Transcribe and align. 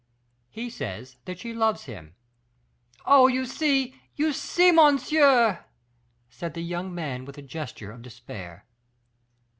"He 0.49 0.71
says 0.71 1.17
that 1.25 1.37
she 1.37 1.53
loves 1.53 1.83
him." 1.83 2.15
"Oh, 3.05 3.27
you 3.27 3.45
see 3.45 3.93
you 4.15 4.33
see, 4.33 4.71
monsieur!" 4.71 5.63
said 6.27 6.55
the 6.55 6.63
young 6.63 6.91
man, 6.91 7.23
with 7.23 7.37
a 7.37 7.43
gesture 7.43 7.91
of 7.91 8.01
despair. 8.01 8.65